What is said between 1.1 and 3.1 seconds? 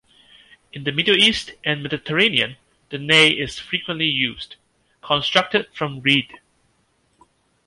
East and Mediterranean the